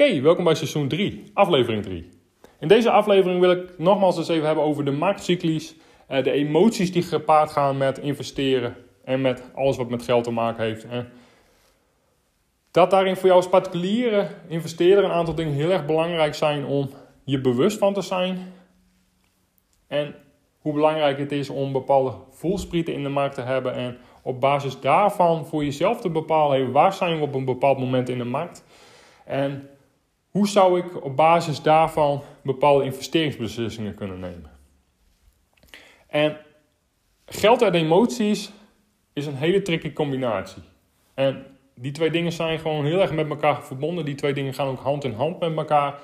[0.00, 2.08] Oké, welkom bij seizoen 3, aflevering 3.
[2.60, 5.74] In deze aflevering wil ik nogmaals eens even hebben over de marktcyclies,
[6.06, 10.30] eh, de emoties die gepaard gaan met investeren en met alles wat met geld te
[10.30, 10.86] maken heeft.
[12.70, 16.90] Dat daarin voor jou als particuliere investeerder een aantal dingen heel erg belangrijk zijn om
[17.24, 18.52] je bewust van te zijn.
[19.86, 20.14] En
[20.58, 24.80] hoe belangrijk het is om bepaalde voelsprieten in de markt te hebben en op basis
[24.80, 28.64] daarvan voor jezelf te bepalen, waar zijn we op een bepaald moment in de markt
[29.24, 29.68] en
[30.30, 34.50] hoe zou ik op basis daarvan bepaalde investeringsbeslissingen kunnen nemen.
[36.06, 36.36] En
[37.26, 38.52] geld en emoties
[39.12, 40.62] is een hele tricky combinatie.
[41.14, 44.04] En die twee dingen zijn gewoon heel erg met elkaar verbonden.
[44.04, 46.00] Die twee dingen gaan ook hand in hand met elkaar.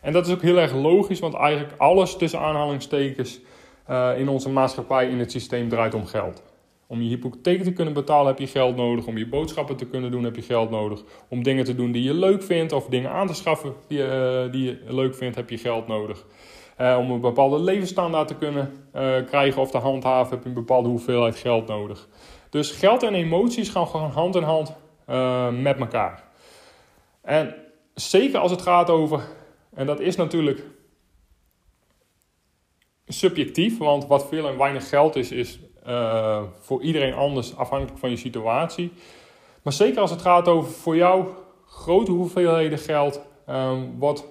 [0.00, 3.40] En dat is ook heel erg logisch, want eigenlijk alles tussen aanhalingstekens
[3.90, 6.42] uh, in onze maatschappij, in het systeem draait om geld.
[6.88, 9.06] Om je hypotheek te kunnen betalen heb je geld nodig.
[9.06, 11.02] Om je boodschappen te kunnen doen heb je geld nodig.
[11.28, 14.52] Om dingen te doen die je leuk vindt of dingen aan te schaffen die, uh,
[14.52, 16.26] die je leuk vindt heb je geld nodig.
[16.80, 20.54] Uh, om een bepaalde levensstandaard te kunnen uh, krijgen of te handhaven heb je een
[20.54, 22.08] bepaalde hoeveelheid geld nodig.
[22.50, 24.74] Dus geld en emoties gaan gewoon hand in hand
[25.62, 26.24] met elkaar.
[27.22, 27.54] En
[27.94, 29.20] zeker als het gaat over,
[29.74, 30.64] en dat is natuurlijk
[33.06, 38.10] subjectief, want wat veel en weinig geld is, is uh, voor iedereen anders afhankelijk van
[38.10, 38.92] je situatie.
[39.62, 41.26] Maar zeker als het gaat over voor jou
[41.66, 44.26] grote hoeveelheden geld, um, wat,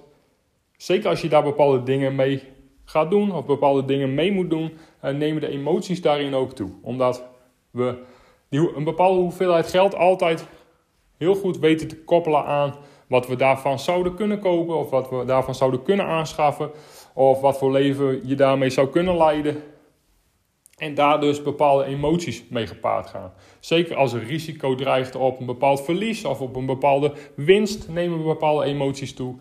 [0.76, 2.42] zeker als je daar bepaalde dingen mee
[2.84, 4.72] gaat doen of bepaalde dingen mee moet doen,
[5.04, 6.70] uh, nemen de emoties daarin ook toe.
[6.82, 7.22] Omdat
[7.70, 7.98] we
[8.48, 10.46] die, een bepaalde hoeveelheid geld altijd
[11.16, 12.74] heel goed weten te koppelen aan
[13.06, 16.70] wat we daarvan zouden kunnen kopen of wat we daarvan zouden kunnen aanschaffen
[17.14, 19.62] of wat voor leven je daarmee zou kunnen leiden.
[20.76, 23.32] En daar dus bepaalde emoties mee gepaard gaan.
[23.60, 28.24] Zeker als er risico dreigt op een bepaald verlies of op een bepaalde winst, nemen
[28.24, 29.34] bepaalde emoties toe.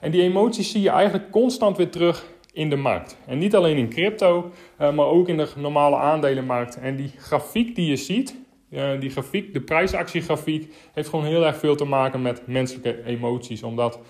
[0.00, 3.16] En die emoties zie je eigenlijk constant weer terug in de markt.
[3.26, 6.76] En niet alleen in crypto, eh, maar ook in de normale aandelenmarkt.
[6.76, 8.36] En die grafiek die je ziet,
[8.70, 13.62] eh, die grafiek, de prijsactiegrafiek, heeft gewoon heel erg veel te maken met menselijke emoties.
[13.62, 14.00] Omdat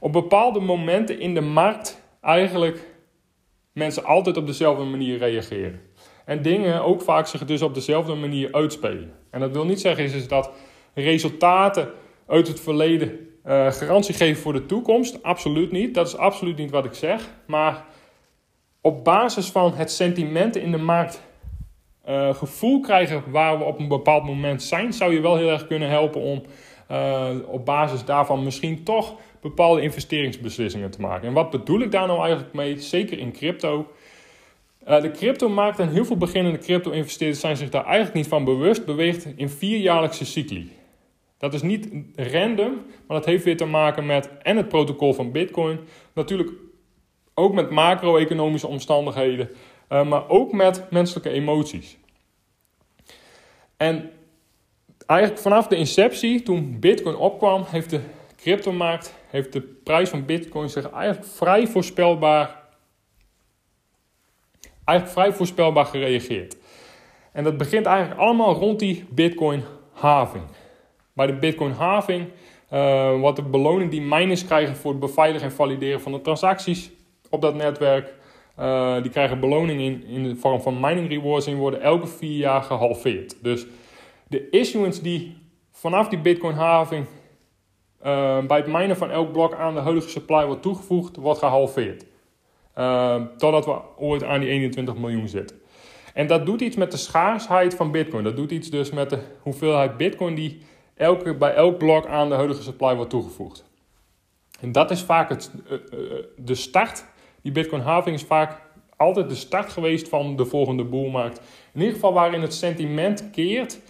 [0.00, 2.86] op bepaalde momenten in de markt eigenlijk
[3.72, 5.87] mensen altijd op dezelfde manier reageren.
[6.28, 9.12] En dingen ook vaak zich dus op dezelfde manier uitspelen.
[9.30, 10.50] En dat wil niet zeggen is, dat
[10.94, 11.88] resultaten
[12.26, 15.22] uit het verleden uh, garantie geven voor de toekomst.
[15.22, 15.94] Absoluut niet.
[15.94, 17.28] Dat is absoluut niet wat ik zeg.
[17.46, 17.84] Maar
[18.80, 21.22] op basis van het sentiment in de markt
[22.08, 25.66] uh, gevoel krijgen waar we op een bepaald moment zijn, zou je wel heel erg
[25.66, 26.42] kunnen helpen om
[26.90, 31.28] uh, op basis daarvan misschien toch bepaalde investeringsbeslissingen te maken.
[31.28, 32.78] En wat bedoel ik daar nou eigenlijk mee?
[32.78, 33.86] Zeker in crypto.
[34.88, 38.84] Uh, de cryptomarkt en heel veel beginnende crypto-investeerders zijn zich daar eigenlijk niet van bewust,
[38.84, 40.72] beweegt in vierjaarlijkse cycli.
[41.38, 42.72] Dat is niet random,
[43.06, 45.80] maar dat heeft weer te maken met en het protocol van Bitcoin,
[46.12, 46.50] natuurlijk
[47.34, 49.50] ook met macro-economische omstandigheden,
[49.88, 51.96] uh, maar ook met menselijke emoties.
[53.76, 54.10] En
[55.06, 58.00] eigenlijk vanaf de inceptie, toen Bitcoin opkwam, heeft de
[58.36, 62.57] cryptomarkt, heeft de prijs van Bitcoin zich eigenlijk vrij voorspelbaar
[64.88, 66.56] eigenlijk vrij voorspelbaar gereageerd.
[67.32, 70.44] En dat begint eigenlijk allemaal rond die Bitcoin-having.
[71.12, 72.28] Bij de Bitcoin-having
[72.72, 76.90] uh, wat de beloning die miners krijgen voor het beveiligen en valideren van de transacties
[77.30, 78.14] op dat netwerk.
[78.58, 82.36] Uh, die krijgen beloning in, in de vorm van mining rewards en worden elke vier
[82.36, 83.36] jaar gehalveerd.
[83.42, 83.66] Dus
[84.28, 85.36] de issuance die
[85.72, 87.06] vanaf die Bitcoin-having
[88.06, 92.04] uh, bij het minen van elk blok aan de huidige supply wordt toegevoegd, wordt gehalveerd.
[92.78, 95.60] Uh, totdat we ooit aan die 21 miljoen zitten.
[96.14, 98.24] En dat doet iets met de schaarsheid van Bitcoin.
[98.24, 100.58] Dat doet iets dus met de hoeveelheid Bitcoin die
[100.94, 103.64] elke, bij elk blok aan de huidige supply wordt toegevoegd.
[104.60, 105.78] En dat is vaak het, uh,
[106.36, 107.04] de start.
[107.42, 108.60] Die Bitcoin-having is vaak
[108.96, 111.40] altijd de start geweest van de volgende boelmarkt.
[111.72, 113.80] In ieder geval waarin het sentiment keert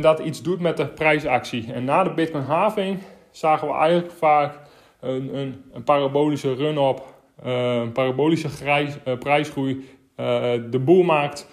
[0.00, 1.72] dat iets doet met de prijsactie.
[1.72, 2.98] En na de Bitcoin-having
[3.30, 4.58] zagen we eigenlijk vaak
[5.00, 11.48] een, een, een parabolische run-op uh, parabolische uh, prijsgroei uh, de boel maakt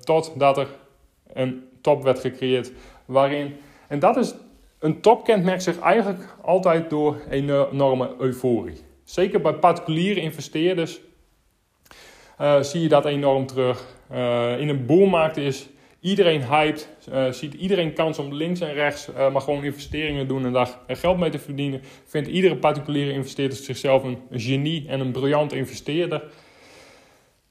[0.00, 0.68] totdat er
[1.32, 2.72] een top werd gecreëerd.
[3.04, 3.56] Waarin,
[3.88, 4.34] en dat is,
[4.78, 8.80] een top kenmerkt zich eigenlijk altijd door enorme euforie.
[9.04, 11.00] Zeker bij particuliere investeerders
[12.60, 13.86] zie je dat enorm terug.
[14.58, 15.68] In een boelmarkt is
[16.02, 20.52] iedereen hyped, uh, ziet iedereen kans om links en rechts maar gewoon investeringen doen en
[20.52, 21.80] daar geld mee te verdienen.
[22.04, 26.22] Vindt iedere particuliere investeerder zichzelf een genie en een briljant investeerder.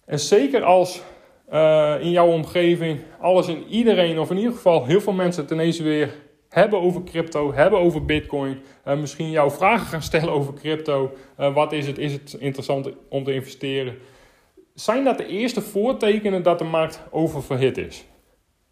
[0.05, 1.01] En zeker als
[2.01, 5.79] in jouw omgeving alles en iedereen, of in ieder geval heel veel mensen het ineens
[5.79, 6.13] weer
[6.49, 8.61] hebben over crypto, hebben over bitcoin.
[8.97, 11.11] misschien jouw vragen gaan stellen over crypto.
[11.35, 11.97] wat is het?
[11.97, 13.97] Is het interessant om te investeren?
[14.73, 18.05] zijn dat de eerste voortekenen dat de markt oververhit is.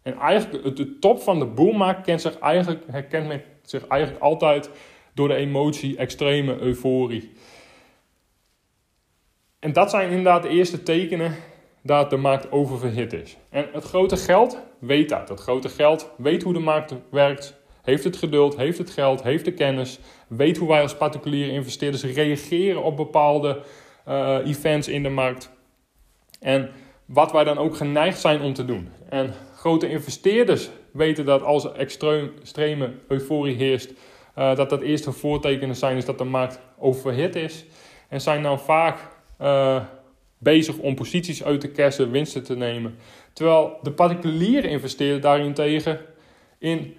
[0.02, 4.70] En eigenlijk de top van de boelmarkt kent zich eigenlijk, herkent men zich eigenlijk altijd
[5.14, 7.32] door de emotie, extreme euforie.
[9.58, 11.34] En dat zijn inderdaad de eerste tekenen
[11.82, 13.36] dat de markt oververhit is.
[13.48, 15.28] En het grote geld weet dat.
[15.28, 19.44] Het grote geld weet hoe de markt werkt, heeft het geduld, heeft het geld, heeft
[19.44, 23.62] de kennis, weet hoe wij als particuliere investeerders reageren op bepaalde
[24.08, 25.50] uh, events in de markt.
[26.40, 26.70] En
[27.04, 28.88] wat wij dan ook geneigd zijn om te doen.
[29.08, 33.92] En grote investeerders weten dat als er extreme euforie heerst,
[34.38, 37.64] uh, dat dat eerste voortekenen zijn is dat de markt overhit is.
[38.08, 38.98] En zijn dan vaak
[39.40, 39.84] uh,
[40.38, 42.98] bezig om posities uit te kessen, winsten te nemen.
[43.32, 46.00] Terwijl de particuliere investeerder daarentegen
[46.58, 46.96] in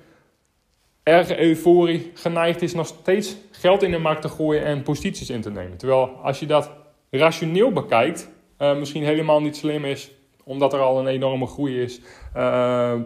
[1.04, 5.42] erge euforie geneigd is nog steeds geld in de markt te gooien en posities in
[5.42, 5.78] te nemen.
[5.78, 6.72] Terwijl als je dat
[7.10, 8.30] rationeel bekijkt,
[8.60, 10.12] uh, misschien helemaal niet slim is,
[10.44, 12.02] omdat er al een enorme groei is.
[12.36, 13.00] Uh,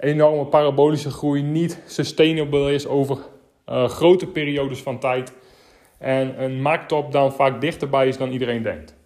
[0.00, 3.18] enorme parabolische groei niet sustainable is over
[3.68, 5.32] uh, grote periodes van tijd.
[5.98, 8.96] En een markttop dan vaak dichterbij is dan iedereen denkt.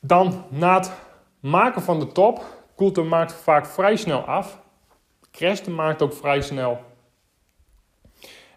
[0.00, 0.92] Dan na het
[1.40, 2.44] maken van de top
[2.74, 4.60] koelt de markt vaak vrij snel af.
[5.30, 6.80] Crasht de markt ook vrij snel.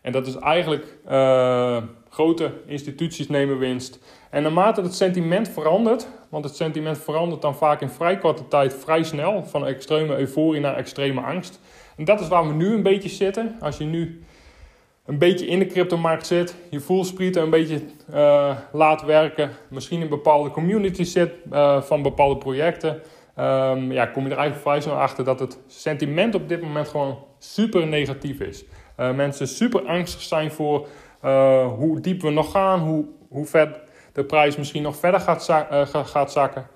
[0.02, 4.00] En dat is eigenlijk uh, grote instituties nemen winst.
[4.30, 8.74] En naarmate het sentiment verandert, want het sentiment verandert dan vaak in vrij korte tijd
[8.74, 11.60] vrij snel, van extreme euforie naar extreme angst.
[11.98, 13.56] En dat is waar we nu een beetje zitten.
[13.60, 14.24] Als je nu
[15.06, 17.82] een beetje in de cryptomarkt zit, je voelsprieten een beetje
[18.14, 23.02] uh, laat werken, misschien in bepaalde communities zit uh, van bepaalde projecten,
[23.40, 26.88] um, ja, kom je er eigenlijk vrij snel achter dat het sentiment op dit moment
[26.88, 28.66] gewoon super negatief is.
[29.00, 30.88] Uh, mensen super angstig zijn voor
[31.78, 33.82] hoe diep we nog gaan, hoe, hoe ver
[34.14, 36.68] de prijs misschien nog verder gaat, uh, gaat zakken.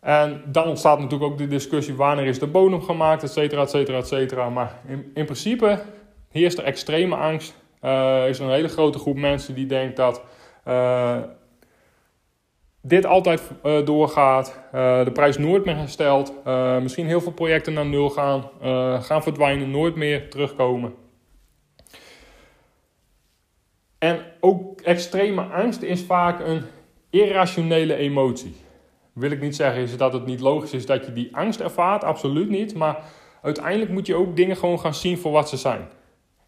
[0.00, 3.70] En dan ontstaat natuurlijk ook de discussie wanneer is de bodem gemaakt, et cetera, et
[3.70, 4.48] cetera, et cetera.
[4.48, 5.82] Maar in, in principe
[6.30, 7.54] heerst er extreme angst.
[7.82, 10.22] Uh, is een hele grote groep mensen die denkt dat
[12.80, 13.42] dit altijd
[13.84, 16.32] doorgaat, de prijs nooit meer herstelt,
[16.82, 18.50] misschien heel veel projecten naar nul gaan,
[19.02, 20.94] gaan verdwijnen, nooit meer terugkomen.
[23.98, 26.62] En ook extreme angst is vaak een
[27.10, 28.54] irrationele emotie.
[29.12, 32.04] Wil ik niet zeggen is dat het niet logisch is dat je die angst ervaart,
[32.04, 32.74] absoluut niet.
[32.74, 33.04] Maar
[33.42, 35.88] uiteindelijk moet je ook dingen gewoon gaan zien voor wat ze zijn.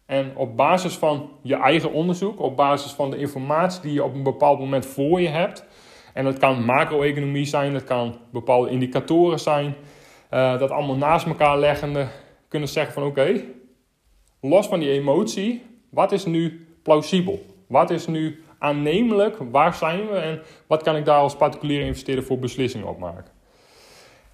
[0.05, 4.13] En op basis van je eigen onderzoek, op basis van de informatie die je op
[4.13, 5.65] een bepaald moment voor je hebt.
[6.13, 9.75] En dat kan macro-economie zijn, dat kan bepaalde indicatoren zijn.
[10.31, 12.07] Uh, dat allemaal naast elkaar leggende
[12.47, 13.43] kunnen zeggen van oké,
[14.41, 17.50] los van die emotie, wat is nu plausibel?
[17.71, 19.37] Wat is nu aannemelijk?
[19.51, 20.15] Waar zijn we?
[20.15, 23.31] En wat kan ik daar als particuliere investeerder voor beslissingen op maken?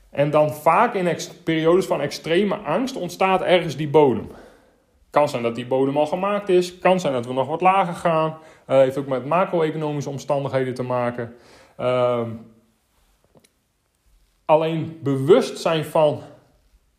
[0.09, 4.29] En dan vaak in periodes van extreme angst ontstaat ergens die bodem.
[5.09, 6.79] Kan zijn dat die bodem al gemaakt is.
[6.79, 8.29] Kan zijn dat we nog wat lager gaan.
[8.29, 11.35] Uh, heeft ook met macro-economische omstandigheden te maken.
[11.79, 12.27] Uh,
[14.45, 16.21] alleen bewust zijn van...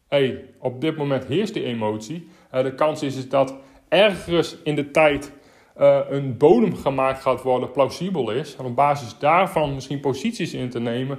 [0.09, 2.29] Hey, op dit moment heerst die emotie.
[2.55, 3.55] Uh, de kans is, is dat
[3.89, 5.33] ergens in de tijd
[5.79, 8.57] uh, een bodem gemaakt gaat worden plausibel is.
[8.57, 11.19] En op basis daarvan misschien posities in te nemen.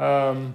[0.00, 0.54] Um,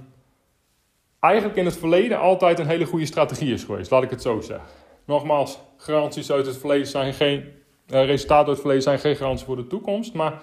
[1.19, 4.41] eigenlijk in het verleden altijd een hele goede strategie is geweest, laat ik het zo
[4.41, 4.67] zeggen.
[5.05, 7.43] Nogmaals, garanties uit het verleden zijn geen.
[7.87, 10.13] Uh, resultaten uit het verleden zijn geen garantie voor de toekomst.
[10.13, 10.41] Maar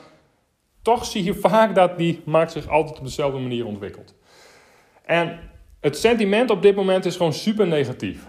[0.82, 4.14] toch zie je vaak dat die markt zich altijd op dezelfde manier ontwikkelt.
[5.04, 8.26] En het sentiment op dit moment is gewoon super negatief.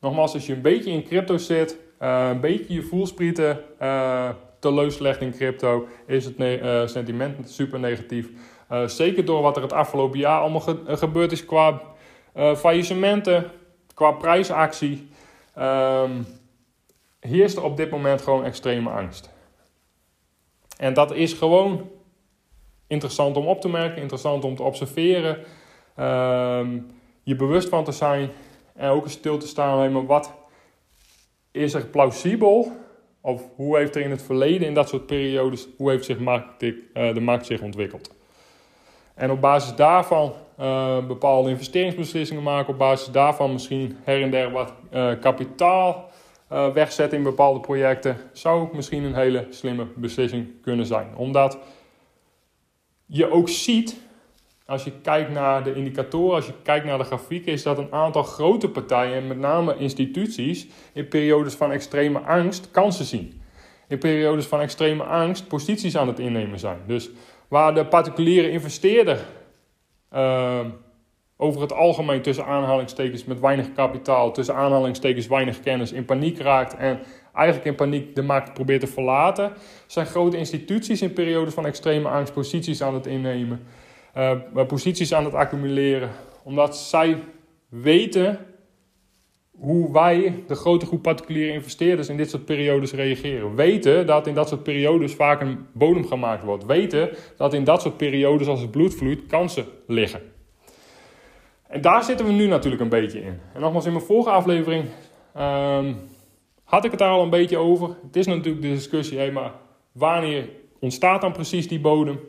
[0.00, 3.60] Nogmaals, als je een beetje in crypto zit, uh, een beetje je voelsprieten
[4.58, 8.28] teleurgelegd in crypto, is het uh, sentiment super negatief.
[8.86, 11.80] zeker door wat er het afgelopen jaar allemaal ge gebeurd is qua
[12.56, 13.50] faillissementen,
[13.94, 15.08] qua prijsactie.
[15.58, 16.26] Um,
[17.20, 19.30] heerst er op dit moment gewoon extreme angst.
[20.76, 21.90] En dat is gewoon
[22.86, 25.36] interessant om op te merken, interessant om te observeren.
[25.98, 26.86] Um,
[27.22, 28.30] je bewust van te zijn
[28.74, 30.34] en ook stil te staan maar wat
[31.50, 32.72] is er plausibel?
[33.20, 36.62] Of hoe heeft er in het verleden, in dat soort periodes, hoe heeft zich markt,
[36.62, 36.74] uh,
[37.14, 38.14] de markt zich ontwikkeld?
[39.14, 42.72] En op basis daarvan uh, bepaalde investeringsbeslissingen maken.
[42.72, 46.10] Op basis daarvan misschien her en der wat uh, kapitaal
[46.48, 48.16] wegzetten in bepaalde projecten.
[48.32, 51.16] Zou misschien een hele slimme beslissing kunnen zijn.
[51.16, 51.58] Omdat
[53.06, 53.96] je ook ziet,
[54.68, 57.92] als je kijkt naar de indicatoren, als je kijkt naar de grafieken, is dat een
[57.92, 63.42] aantal grote partijen, en met name instituties, in periodes van extreme angst kansen zien.
[63.88, 66.78] In periodes van extreme angst posities aan het innemen zijn.
[66.86, 67.10] Dus
[67.48, 69.24] waar de particuliere investeerder
[70.12, 70.60] uh,
[71.36, 76.76] over het algemeen tussen aanhalingstekens met weinig kapitaal, tussen aanhalingstekens weinig kennis, in paniek raakt
[76.76, 77.00] en
[77.34, 79.52] eigenlijk in paniek de markt probeert te verlaten,
[79.86, 83.66] zijn grote instituties in periodes van extreme angst posities aan het innemen,
[84.18, 86.10] uh, posities aan het accumuleren,
[86.42, 87.18] omdat zij
[87.68, 88.38] weten
[89.50, 93.54] hoe wij, de grote groep particuliere investeerders, in dit soort periodes reageren.
[93.54, 96.66] Weten dat in dat soort periodes vaak een bodem gemaakt wordt.
[96.66, 100.20] Weten dat in dat soort periodes, als het bloed vloeit, kansen liggen.
[101.68, 103.40] En daar zitten we nu natuurlijk een beetje in.
[103.54, 104.84] En nogmaals, in mijn vorige aflevering
[105.38, 105.96] um,
[106.64, 107.88] had ik het daar al een beetje over.
[108.06, 109.52] Het is natuurlijk de discussie, hey, maar
[109.92, 110.48] wanneer
[110.78, 112.20] ontstaat dan precies die bodem?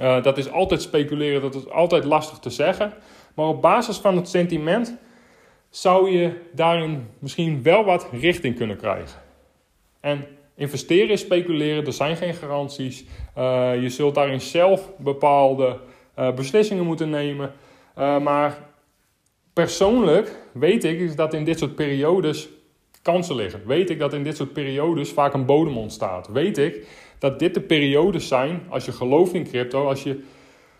[0.00, 2.92] Uh, dat is altijd speculeren, dat is altijd lastig te zeggen.
[3.34, 4.96] Maar op basis van het sentiment
[5.70, 9.20] zou je daarin misschien wel wat richting kunnen krijgen.
[10.00, 13.04] En investeren is speculeren, er zijn geen garanties.
[13.38, 15.78] Uh, je zult daarin zelf bepaalde
[16.18, 17.52] uh, beslissingen moeten nemen.
[18.22, 18.58] Maar
[19.52, 22.48] persoonlijk weet ik dat in dit soort periodes
[23.02, 23.62] kansen liggen.
[23.66, 26.28] Weet ik dat in dit soort periodes vaak een bodem ontstaat.
[26.28, 26.86] Weet ik
[27.18, 30.24] dat dit de periodes zijn, als je gelooft in crypto, als je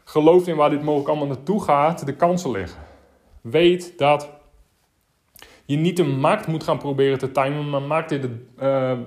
[0.05, 2.81] gelooft in waar dit mogelijk allemaal naartoe gaat, de kansen liggen.
[3.41, 4.31] Weet dat
[5.65, 8.31] je niet de markt moet gaan proberen te timen, maar markt in de,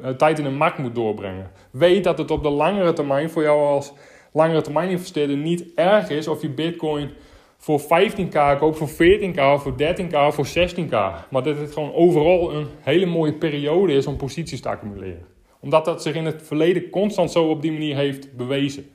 [0.03, 1.51] uh, tijd in de markt moet doorbrengen.
[1.71, 3.93] Weet dat het op de langere termijn voor jou als
[4.33, 7.11] langere termijn investeerder niet erg is of je bitcoin
[7.57, 10.89] voor 15k koopt, voor 14k, voor 13k, voor 16k.
[11.29, 15.28] Maar dat het gewoon overal een hele mooie periode is om posities te accumuleren.
[15.59, 18.91] Omdat dat zich in het verleden constant zo op die manier heeft bewezen.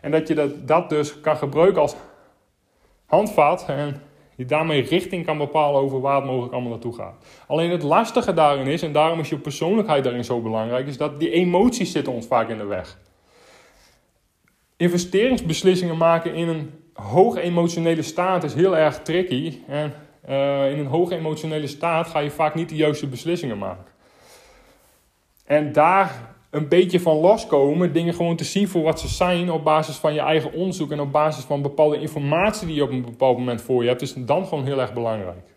[0.00, 1.94] En dat je dat, dat dus kan gebruiken als
[3.06, 4.02] handvat en
[4.36, 7.24] je daarmee richting kan bepalen over waar het mogelijk allemaal naartoe gaat.
[7.46, 11.20] Alleen het lastige daarin is, en daarom is je persoonlijkheid daarin zo belangrijk, is dat
[11.20, 12.98] die emoties zitten ons vaak in de weg.
[14.76, 19.58] Investeringsbeslissingen maken in een hoge emotionele staat is heel erg tricky.
[19.66, 19.92] En
[20.28, 23.84] uh, in een hoge emotionele staat ga je vaak niet de juiste beslissingen maken.
[25.48, 29.64] En daar een beetje van loskomen, dingen gewoon te zien voor wat ze zijn op
[29.64, 33.04] basis van je eigen onderzoek en op basis van bepaalde informatie die je op een
[33.04, 35.54] bepaald moment voor je hebt, is dan gewoon heel erg belangrijk.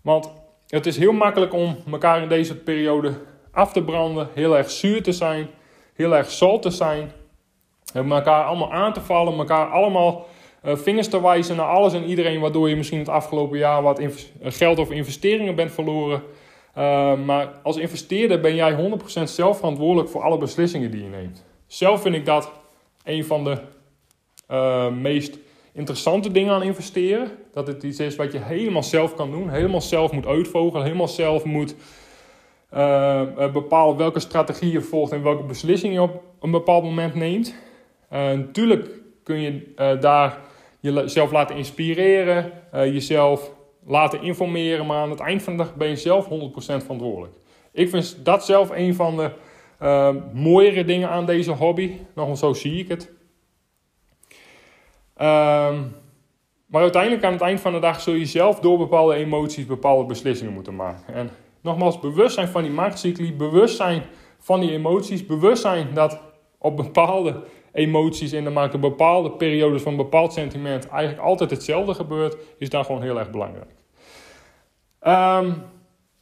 [0.00, 0.32] Want
[0.68, 3.12] het is heel makkelijk om elkaar in deze periode
[3.52, 5.48] af te branden, heel erg zuur te zijn,
[5.94, 7.12] heel erg zout te zijn,
[7.94, 10.26] elkaar allemaal aan te vallen, elkaar allemaal
[10.64, 14.02] uh, vingers te wijzen naar alles en iedereen, waardoor je misschien het afgelopen jaar wat
[14.42, 16.22] geld of investeringen bent verloren.
[16.78, 18.90] Uh, maar als investeerder ben jij
[19.20, 21.44] 100% zelf verantwoordelijk voor alle beslissingen die je neemt.
[21.66, 22.50] Zelf vind ik dat
[23.04, 23.58] een van de
[24.50, 25.38] uh, meest
[25.72, 27.30] interessante dingen aan investeren.
[27.52, 31.08] Dat het iets is wat je helemaal zelf kan doen, helemaal zelf moet uitvogelen, helemaal
[31.08, 31.74] zelf moet
[33.52, 37.54] bepalen welke strategie je volgt en welke beslissingen je op een bepaald moment neemt.
[38.10, 38.90] natuurlijk
[39.22, 40.38] kun je daar
[40.80, 43.53] jezelf laten inspireren, jezelf
[43.86, 47.32] laten informeren, maar aan het eind van de dag ben je zelf 100% verantwoordelijk.
[47.72, 49.30] Ik vind dat zelf een van de
[49.82, 51.92] uh, mooiere dingen aan deze hobby.
[52.14, 53.12] Nogmaals, zo zie ik het.
[55.16, 55.80] Uh,
[56.66, 60.06] maar uiteindelijk aan het eind van de dag zul je zelf door bepaalde emoties bepaalde
[60.06, 61.14] beslissingen moeten maken.
[61.14, 64.02] En nogmaals, bewustzijn van die marktcycli, bewustzijn
[64.38, 66.20] van die emoties, bewustzijn dat
[66.64, 67.42] op bepaalde
[67.72, 72.84] emoties de markt, op bepaalde periodes van bepaald sentiment eigenlijk altijd hetzelfde gebeurt, is daar
[72.84, 73.70] gewoon heel erg belangrijk.
[75.00, 75.62] Um,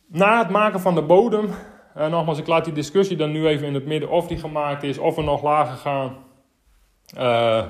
[0.09, 1.51] na het maken van de bodem,
[1.97, 4.83] uh, nogmaals, ik laat die discussie dan nu even in het midden of die gemaakt
[4.83, 6.17] is of we nog lager gaan.
[7.19, 7.65] Uh,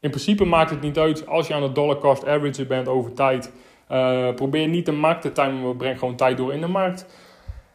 [0.00, 3.12] in principe maakt het niet uit als je aan het dollar cost average bent over
[3.12, 3.52] tijd.
[3.90, 7.06] Uh, probeer niet de markt te timen, maar breng gewoon tijd door in de markt.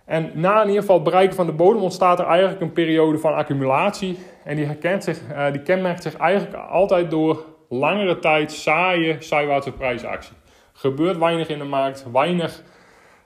[0.06, 3.18] En na in ieder geval het bereiken van de bodem ontstaat er eigenlijk een periode
[3.18, 4.18] van accumulatie.
[4.44, 9.72] En die, herkent zich, uh, die kenmerkt zich eigenlijk altijd door langere tijd saaie zijwaartse
[9.72, 10.36] prijsactie.
[10.74, 12.62] Gebeurt weinig in de markt, weinig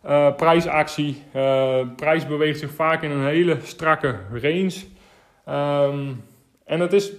[0.05, 1.23] uh, prijsactie.
[1.35, 4.75] Uh, prijs beweegt zich vaak in een hele strakke range.
[5.49, 6.23] Um,
[6.65, 7.11] en het is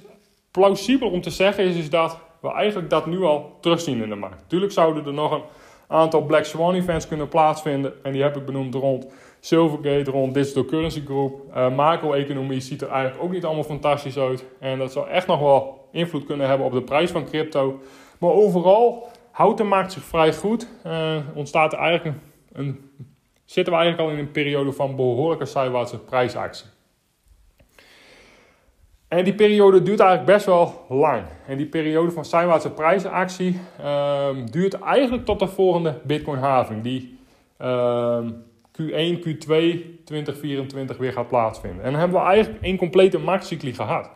[0.50, 4.40] plausibel om te zeggen is, dat we eigenlijk dat nu al terugzien in de markt.
[4.40, 5.42] Natuurlijk zouden er nog een
[5.86, 7.92] aantal Black Swan events kunnen plaatsvinden.
[8.02, 9.06] En die heb ik benoemd rond
[9.40, 11.42] Silvergate, rond Digital Currency Group.
[11.50, 14.44] Uh, macro-economie ziet er eigenlijk ook niet allemaal fantastisch uit.
[14.60, 17.80] En dat zal echt nog wel invloed kunnen hebben op de prijs van crypto.
[18.18, 20.68] Maar overal houdt de markt zich vrij goed.
[20.86, 22.16] Uh, ontstaat er eigenlijk
[22.52, 22.90] een,
[23.44, 26.66] zitten we eigenlijk al in een periode van behoorlijke zijwaartse prijsactie.
[29.08, 31.22] En die periode duurt eigenlijk best wel lang.
[31.46, 37.18] En die periode van zijwaartse prijsactie um, duurt eigenlijk tot de volgende Bitcoin-having, die
[37.62, 38.44] um,
[38.82, 39.48] Q1, Q2
[40.04, 41.84] 2024 weer gaat plaatsvinden.
[41.84, 44.10] En dan hebben we eigenlijk één complete marktcycli gehad.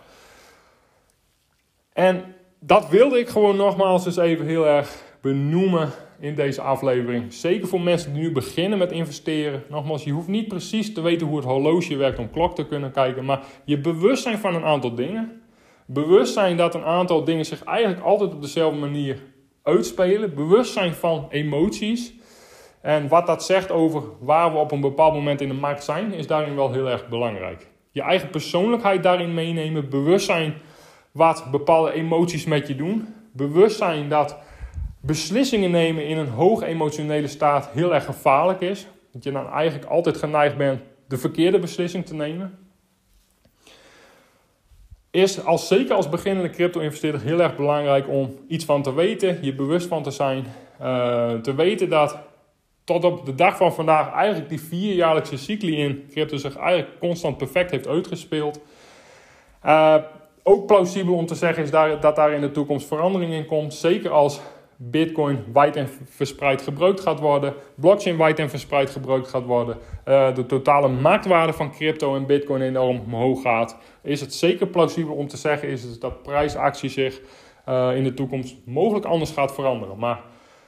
[1.93, 5.91] En dat wilde ik gewoon nogmaals eens even heel erg benoemen
[6.21, 7.33] in deze aflevering.
[7.33, 9.63] Zeker voor mensen die nu beginnen met investeren.
[9.69, 12.93] Nogmaals, je hoeft niet precies te weten hoe het horloge werkt om klok te kunnen
[12.93, 13.25] kijken.
[13.25, 15.43] Maar je bewustzijn van een aantal dingen.
[15.87, 19.19] Bewustzijn dat een aantal dingen zich eigenlijk altijd op dezelfde manier
[19.63, 20.35] uitspelen.
[20.35, 22.15] Bewustzijn van emoties.
[22.83, 26.13] En wat dat zegt over waar we op een bepaald moment in de markt zijn,
[26.13, 27.67] is daarin wel heel erg belangrijk.
[27.91, 29.89] Je eigen persoonlijkheid daarin meenemen.
[29.89, 30.55] Bewustzijn
[31.13, 33.15] wat bepaalde emoties met je doen.
[33.33, 34.37] Bewustzijn dat
[35.01, 38.87] beslissingen nemen in een hoog emotionele staat heel erg gevaarlijk is.
[39.13, 42.59] Dat je dan eigenlijk altijd geneigd bent de verkeerde beslissing te nemen.
[45.11, 49.55] Is als, zeker als beginnende crypto-investeerder heel erg belangrijk om iets van te weten, je
[49.55, 50.45] bewust van te zijn.
[50.81, 52.19] Uh, te weten dat
[52.93, 57.71] op de dag van vandaag eigenlijk die vierjaarlijkse cycli in crypto zich eigenlijk constant perfect
[57.71, 58.61] heeft uitgespeeld.
[59.65, 59.97] Uh,
[60.43, 63.75] ook plausibel om te zeggen is daar, dat daar in de toekomst verandering in komt.
[63.75, 64.41] Zeker als
[64.77, 69.77] Bitcoin wijd en verspreid gebruikt gaat worden, blockchain wijd en verspreid gebruikt gaat worden,
[70.09, 75.15] uh, de totale marktwaarde van crypto en Bitcoin enorm omhoog gaat, is het zeker plausibel
[75.15, 77.21] om te zeggen is dat prijsactie zich
[77.69, 79.99] uh, in de toekomst mogelijk anders gaat veranderen.
[79.99, 80.21] Maar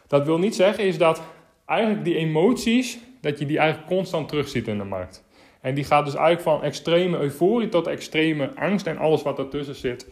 [0.07, 1.23] dat wil niet zeggen is dat
[1.67, 5.25] eigenlijk die emoties, dat je die eigenlijk constant terugziet in de markt.
[5.61, 9.75] En die gaat dus eigenlijk van extreme euforie tot extreme angst en alles wat ertussen
[9.75, 10.09] zit.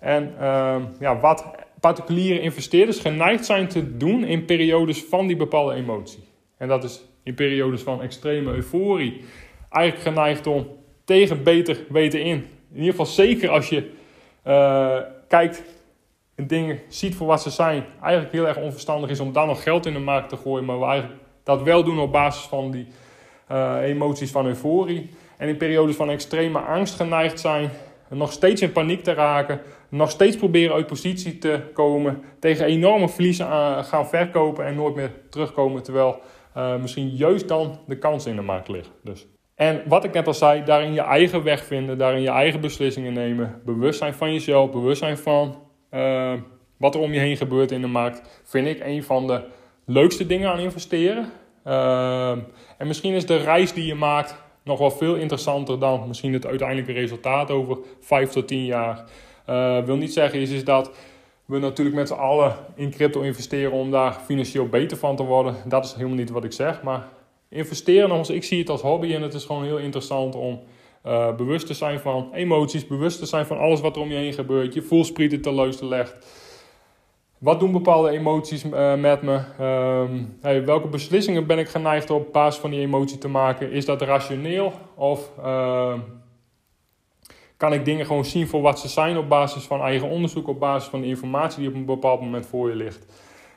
[0.00, 5.74] En uh, ja, wat particuliere investeerders geneigd zijn te doen in periodes van die bepaalde
[5.74, 6.24] emotie.
[6.56, 9.20] En dat is in periodes van extreme euforie
[9.70, 10.66] eigenlijk geneigd om
[11.04, 12.36] tegen beter weten in.
[12.72, 13.90] In ieder geval zeker als je
[14.46, 15.62] uh, kijkt
[16.36, 17.84] dingen ziet voor wat ze zijn.
[18.02, 20.64] Eigenlijk heel erg onverstandig is om dan nog geld in de markt te gooien.
[20.64, 22.86] Maar we eigenlijk dat wel doen op basis van die
[23.50, 25.10] uh, emoties van euforie.
[25.36, 27.70] En in periodes van extreme angst geneigd zijn
[28.08, 33.08] nog steeds in paniek te raken, nog steeds proberen uit positie te komen, tegen enorme
[33.08, 33.46] verliezen
[33.84, 36.20] gaan verkopen en nooit meer terugkomen, terwijl
[36.56, 38.90] uh, misschien juist dan de kans in de markt ligt.
[39.02, 39.26] Dus.
[39.54, 43.12] En wat ik net al zei, daarin je eigen weg vinden, daarin je eigen beslissingen
[43.12, 45.62] nemen, bewustzijn van jezelf, bewustzijn van
[45.94, 46.32] uh,
[46.76, 49.40] wat er om je heen gebeurt in de markt, vind ik een van de
[49.84, 51.30] leukste dingen aan investeren.
[51.66, 52.30] Uh,
[52.78, 56.46] en misschien is de reis die je maakt nog wel veel interessanter dan misschien het
[56.46, 59.04] uiteindelijke resultaat over 5 tot 10 jaar.
[59.50, 60.90] Uh, wil niet zeggen is, is dat
[61.44, 65.56] we natuurlijk met z'n allen in crypto investeren om daar financieel beter van te worden.
[65.64, 66.82] Dat is helemaal niet wat ik zeg.
[66.82, 67.08] Maar
[67.48, 70.60] investeren, ik zie het als hobby en het is gewoon heel interessant om
[71.06, 74.16] uh, bewust te zijn van emoties, bewust te zijn van alles wat er om je
[74.16, 74.74] heen gebeurt.
[74.74, 76.16] Je voelsprieten te luisteren legt.
[77.38, 79.40] Wat doen bepaalde emoties uh, met me?
[79.60, 83.70] Um, hey, welke beslissingen ben ik geneigd op basis van die emotie te maken?
[83.70, 84.72] Is dat rationeel?
[84.94, 85.94] Of uh,
[87.56, 90.60] kan ik dingen gewoon zien voor wat ze zijn op basis van eigen onderzoek, op
[90.60, 93.06] basis van de informatie die op een bepaald moment voor je ligt?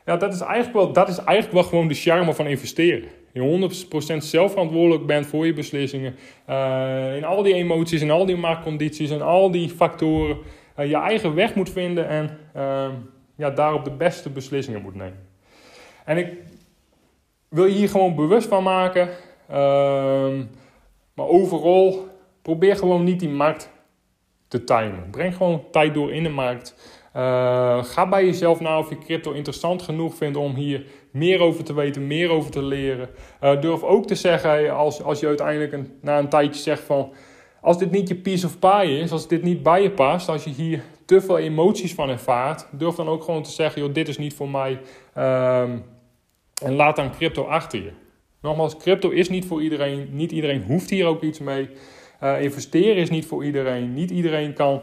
[0.07, 3.09] Ja, dat is eigenlijk wel, dat is eigenlijk wel gewoon de charme van investeren.
[3.31, 3.69] Je
[4.13, 6.15] 100% zelfverantwoordelijk bent voor je beslissingen.
[6.49, 10.37] Uh, in al die emoties, in al die marktcondities en al die factoren.
[10.79, 12.91] Uh, je eigen weg moet vinden en ehm,
[13.35, 15.27] ja, daarop de beste beslissingen moet nemen.
[16.05, 16.33] En ik
[17.49, 19.09] wil je hier gewoon bewust van maken.
[19.49, 20.43] Ehm,
[21.13, 22.07] maar overal,
[22.41, 23.69] probeer gewoon niet die markt
[24.47, 25.09] te timen.
[25.11, 26.75] Breng gewoon tijd door in de markt.
[27.15, 31.63] Uh, ga bij jezelf na of je crypto interessant genoeg vindt om hier meer over
[31.63, 33.09] te weten, meer over te leren.
[33.43, 37.13] Uh, durf ook te zeggen, als, als je uiteindelijk een, na een tijdje zegt van...
[37.61, 40.43] Als dit niet je piece of pie is, als dit niet bij je past, als
[40.43, 44.07] je hier te veel emoties van ervaart, durf dan ook gewoon te zeggen: joh, dit
[44.07, 44.71] is niet voor mij.
[45.17, 45.83] Um,
[46.63, 47.91] en laat dan crypto achter je.
[48.41, 50.07] Nogmaals, crypto is niet voor iedereen.
[50.11, 51.69] Niet iedereen hoeft hier ook iets mee.
[52.23, 53.93] Uh, investeren is niet voor iedereen.
[53.93, 54.81] Niet iedereen kan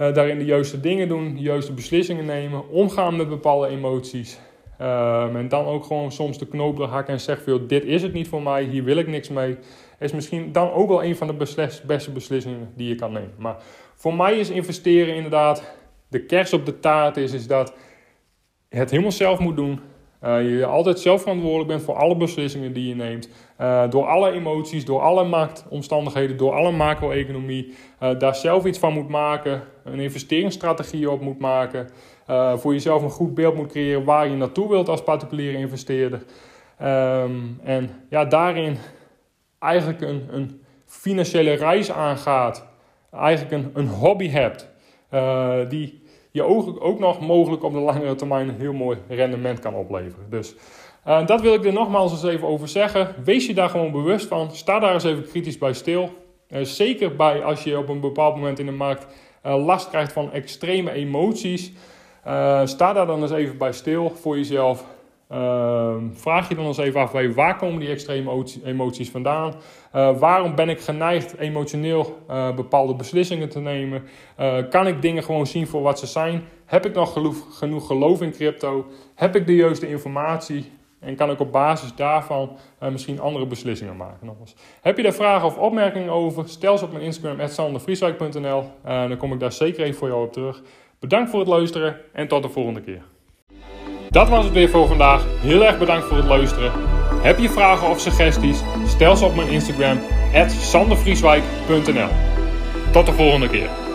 [0.00, 4.38] uh, daarin de juiste dingen doen, de juiste beslissingen nemen, omgaan met bepaalde emoties.
[4.80, 8.28] Um, en dan ook gewoon soms de knoop hakken en zeggen: dit is het niet
[8.28, 9.56] voor mij, hier wil ik niks mee.
[9.98, 11.34] Is misschien dan ook wel een van de
[11.86, 13.34] beste beslissingen die je kan nemen.
[13.38, 13.56] Maar
[13.94, 15.76] voor mij is investeren inderdaad
[16.08, 17.74] de kers op de taart is, is dat
[18.68, 19.80] het helemaal zelf moet doen.
[20.24, 23.28] Uh, je altijd zelf verantwoordelijk bent voor alle beslissingen die je neemt.
[23.60, 27.74] Uh, door alle emoties, door alle marktomstandigheden, door alle macro-economie.
[28.02, 29.62] Uh, daar zelf iets van moet maken.
[29.84, 31.88] Een investeringsstrategie op moet maken.
[32.56, 36.24] voor jezelf een goed beeld moet creëren waar je naartoe wilt als particuliere investeerder.
[36.82, 38.76] Um, en ja, daarin
[39.58, 42.66] eigenlijk een, een financiële reis aangaat.
[43.12, 44.70] Eigenlijk een, een hobby hebt.
[45.68, 45.97] die
[46.30, 50.30] je ook, ook nog mogelijk op de langere termijn een heel mooi rendement kan opleveren.
[50.30, 50.54] Dus
[51.06, 53.14] uh, dat wil ik er nogmaals eens even over zeggen.
[53.24, 54.50] Wees je daar gewoon bewust van.
[54.50, 56.10] Sta daar eens even kritisch bij stil.
[56.48, 59.06] Uh, zeker bij als je op een bepaald moment in de markt
[59.46, 61.72] uh, last krijgt van extreme emoties.
[62.64, 64.84] sta daar dan eens even bij stil voor jezelf.
[65.28, 69.54] Ehm, vraag je dan eens even af, waar komen die extreme emoties vandaan?
[69.94, 74.02] Uh, waarom ben ik geneigd emotioneel uh, bepaalde beslissingen te nemen?
[74.40, 76.44] Uh, kan ik dingen gewoon zien voor wat ze zijn?
[76.64, 77.12] Heb ik nog
[77.50, 78.86] genoeg geloof in crypto?
[79.14, 80.72] Heb ik de juiste informatie?
[81.00, 82.56] En kan ik op basis daarvan
[82.90, 84.26] misschien andere beslissingen maken?
[84.26, 84.54] Nogmaals.
[84.80, 86.48] Heb je daar vragen of opmerkingen over?
[86.48, 88.64] Stel ze op mijn Instagram, sandervrieswijk.nl.
[88.82, 90.62] dan kom ik daar zeker even voor jou op terug.
[90.98, 93.02] Bedankt voor het luisteren en tot de volgende keer.
[94.18, 95.24] Dat was het weer voor vandaag.
[95.40, 96.72] Heel erg bedankt voor het luisteren.
[97.22, 98.62] Heb je vragen of suggesties?
[98.86, 100.00] Stel ze op mijn Instagram,
[100.60, 102.08] sandervrieswijk.nl.
[102.90, 103.87] Tot de volgende keer.